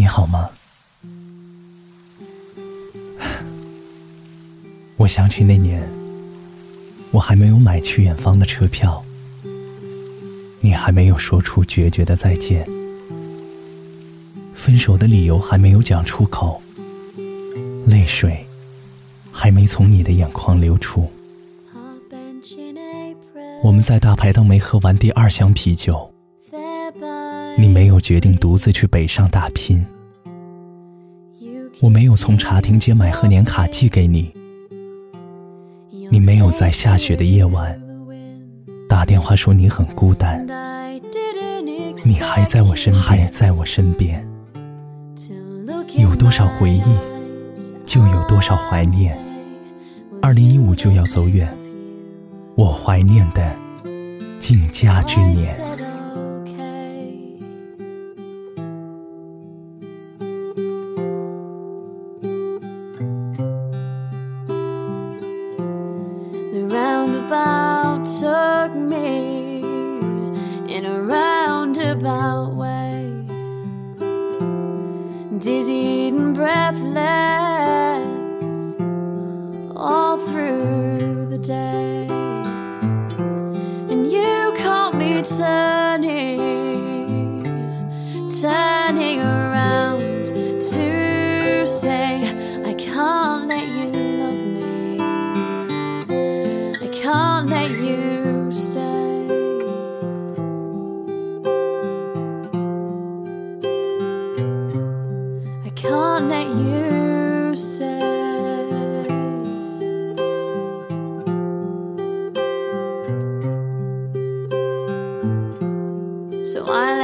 [0.00, 0.48] 你好吗？
[4.96, 5.86] 我想起那年，
[7.10, 9.04] 我还没有买去远方的车票，
[10.62, 12.66] 你还没有说出决绝的再见，
[14.54, 16.62] 分手的理由还没有讲出口，
[17.84, 18.46] 泪水
[19.30, 21.10] 还没从你的眼眶流出，
[23.62, 26.10] 我们在大排档没喝完第二箱啤酒。
[27.60, 29.84] 你没有决定独自去北上打拼，
[31.80, 34.32] 我没有从茶亭街买贺年卡寄给你，
[36.10, 37.70] 你没有在下雪的夜晚
[38.88, 40.38] 打电话说你很孤单，
[42.02, 44.26] 你还在我身边，在我身边，
[45.98, 46.80] 有多少回忆，
[47.84, 49.14] 就有多少怀念，
[50.22, 51.46] 二零一五就要走远，
[52.56, 53.54] 我怀念的
[54.38, 55.69] 尽佳之年。
[68.18, 69.60] took me
[70.74, 73.06] in a roundabout way,
[75.38, 76.96] dizzied and breathless
[79.76, 82.08] all through the day.
[83.92, 86.40] And you caught me turning,
[88.42, 92.38] turning around to say,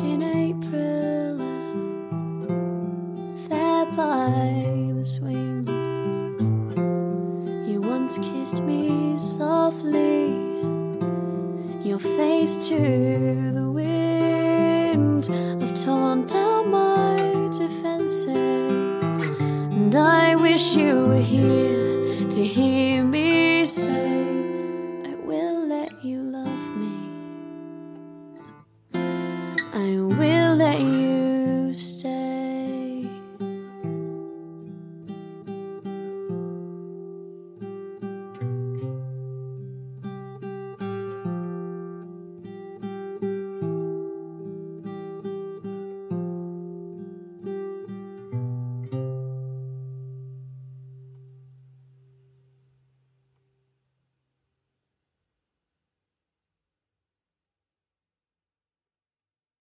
[0.03, 1.37] in April,
[3.47, 5.69] there by the swings.
[7.69, 10.33] You once kissed me softly,
[11.87, 15.29] your face to the wind.
[15.63, 19.07] I've torn down my defenses,
[19.39, 22.74] and I wish you were here to hear.